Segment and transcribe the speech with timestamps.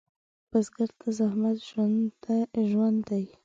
[0.49, 1.57] بزګر ته زحمت
[2.71, 3.25] ژوند دی